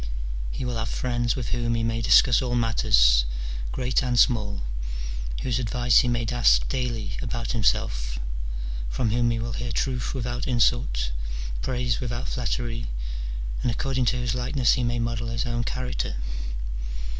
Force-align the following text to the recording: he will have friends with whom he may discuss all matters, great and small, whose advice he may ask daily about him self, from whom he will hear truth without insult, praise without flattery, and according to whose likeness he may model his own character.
he 0.49 0.65
will 0.65 0.77
have 0.77 0.89
friends 0.89 1.35
with 1.35 1.49
whom 1.49 1.75
he 1.75 1.83
may 1.83 2.01
discuss 2.01 2.41
all 2.41 2.55
matters, 2.55 3.23
great 3.71 4.01
and 4.01 4.17
small, 4.17 4.61
whose 5.43 5.59
advice 5.59 5.99
he 5.99 6.07
may 6.07 6.25
ask 6.25 6.67
daily 6.67 7.11
about 7.21 7.51
him 7.51 7.63
self, 7.63 8.17
from 8.89 9.11
whom 9.11 9.29
he 9.29 9.37
will 9.37 9.53
hear 9.53 9.71
truth 9.71 10.15
without 10.15 10.47
insult, 10.47 11.11
praise 11.61 11.99
without 11.99 12.27
flattery, 12.27 12.87
and 13.61 13.69
according 13.69 14.03
to 14.05 14.17
whose 14.17 14.33
likeness 14.33 14.73
he 14.73 14.83
may 14.83 14.97
model 14.97 15.27
his 15.27 15.45
own 15.45 15.63
character. 15.63 16.15